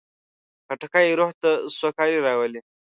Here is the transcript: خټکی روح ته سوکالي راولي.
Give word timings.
خټکی 0.65 1.07
روح 1.19 1.31
ته 1.41 1.49
سوکالي 1.79 2.19
راولي. 2.25 2.61